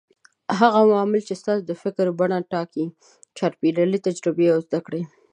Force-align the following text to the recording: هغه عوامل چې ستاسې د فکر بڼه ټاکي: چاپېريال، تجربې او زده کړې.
هغه 0.59 0.77
عوامل 0.85 1.21
چې 1.27 1.33
ستاسې 1.41 1.63
د 1.65 1.71
فکر 1.83 2.05
بڼه 2.19 2.37
ټاکي: 2.51 2.85
چاپېريال، 3.37 3.91
تجربې 4.07 4.47
او 4.53 4.59
زده 4.65 4.79
کړې. 4.85 5.01